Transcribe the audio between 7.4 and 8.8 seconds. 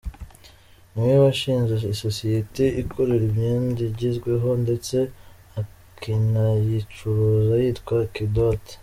yitwa Kidoti.